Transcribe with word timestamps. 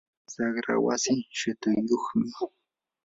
saqra 0.33 0.75
wasii 0.85 1.27
shutuyyuqmi. 1.37 2.25